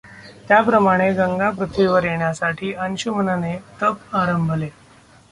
त्याप्रमाणे 0.47 1.11
गंगा 1.13 1.49
पृथ्वीवर 1.49 2.03
येण्यासाठी 2.03 2.73
अंशुमनने 2.75 3.55
तप 3.81 4.15
आरंभले. 4.15 4.69